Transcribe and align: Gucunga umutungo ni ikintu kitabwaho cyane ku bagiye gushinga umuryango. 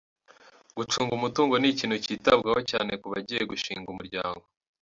Gucunga 0.77 1.11
umutungo 1.15 1.53
ni 1.57 1.67
ikintu 1.73 1.95
kitabwaho 2.05 2.59
cyane 2.71 2.91
ku 3.01 3.07
bagiye 3.13 3.41
gushinga 3.51 3.87
umuryango. 3.93 4.43